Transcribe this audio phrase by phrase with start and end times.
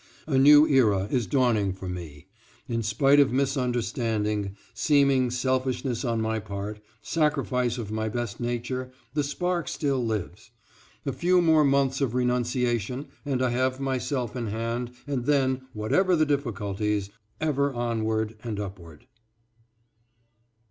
[0.25, 2.25] A new era is dawning for me.
[2.67, 9.23] In spite of misunderstanding, seeming selfishness on my part, sacrifice of my best nature, the
[9.23, 10.49] spark still lives.
[11.05, 16.15] A few more months of renunciation and I have myself in hand and then, whatever
[16.15, 19.05] the difficulties, ever onward and upward.